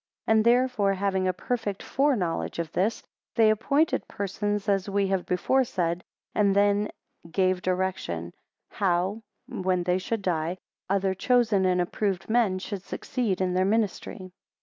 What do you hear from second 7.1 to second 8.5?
a gave direction,